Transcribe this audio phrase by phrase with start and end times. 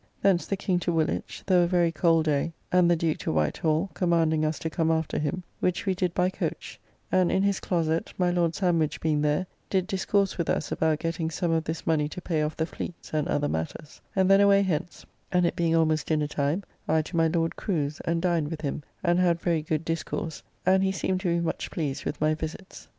[0.23, 3.57] Thence the King to Woolwich, though a very cold day; and the Duke to White
[3.57, 6.79] Hall, commanding us to come after him, which we did by coach;
[7.11, 11.29] and in his closett, my Lord Sandwich being there, did discourse with us about getting
[11.29, 14.63] some of this money to pay off the Fleets, and other matters; and then away
[14.63, 18.61] hence, and, it being almost dinner time, I to my Lord Crew's, and dined with
[18.61, 22.33] him, and had very good discourse, and he seemed to be much pleased with my
[22.33, 22.87] visits.